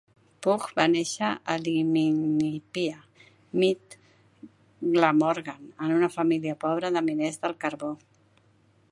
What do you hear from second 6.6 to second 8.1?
pobra de miners del carbó.